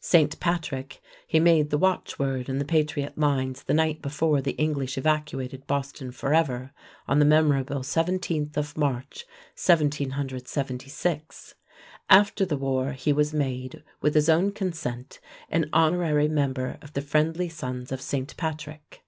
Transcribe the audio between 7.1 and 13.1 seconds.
the memorable 17th of March, 1776. After the war